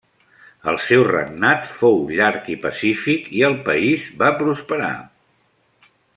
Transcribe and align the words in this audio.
El 0.71 0.77
seu 0.85 1.03
regnat 1.09 1.67
fou 1.73 1.99
llarg 2.21 2.49
i 2.55 2.57
pacífic 2.65 3.29
i 3.41 3.45
el 3.51 3.59
país 3.69 4.09
va 4.23 4.33
prosperar. 4.41 4.93